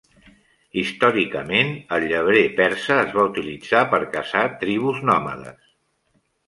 [0.83, 5.75] Històricament, el llebrer persa es va utilitzar per caçar tribus nòmades.